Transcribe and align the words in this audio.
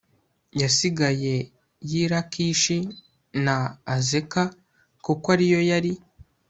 yasigaye 0.61 1.35
y 1.91 1.93
i 2.01 2.03
lakishi 2.11 2.79
na 3.45 3.57
azeka 3.95 4.43
kuko 5.05 5.25
ari 5.35 5.45
yo 5.53 5.61
yari 5.71 5.93